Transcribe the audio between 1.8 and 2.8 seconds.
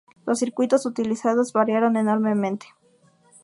enormemente.